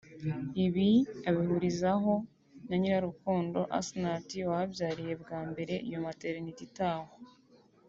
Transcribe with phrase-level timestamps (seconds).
[0.65, 0.89] Ibi
[1.29, 2.13] abihurizaho
[2.67, 7.11] na Nyirarukundo Assinath wahabyariye bwa mbere iyo maternité itahwa